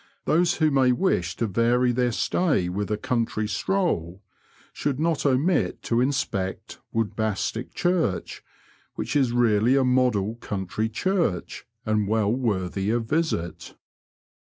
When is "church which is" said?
7.75-9.31